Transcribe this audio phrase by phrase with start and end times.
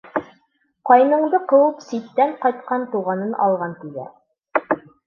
[0.91, 4.87] Ҡайныңды ҡыуып ситтән ҡайтҡан туғанын алған, тиҙәр.